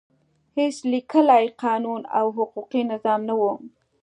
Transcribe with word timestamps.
هېڅ 0.57 0.75
لیکلی 0.93 1.45
قانون 1.63 2.01
او 2.17 2.25
حقوقي 2.37 2.81
نظام 2.91 3.21
نه 3.29 3.35
و. 3.39 3.41